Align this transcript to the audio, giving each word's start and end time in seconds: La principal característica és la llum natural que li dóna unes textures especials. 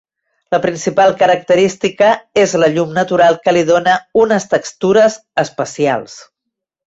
La 0.53 0.59
principal 0.61 1.11
característica 1.19 2.07
és 2.45 2.55
la 2.63 2.69
llum 2.77 2.95
natural 2.97 3.37
que 3.45 3.53
li 3.55 3.63
dóna 3.69 3.93
unes 4.23 4.49
textures 4.55 5.19
especials. 5.45 6.17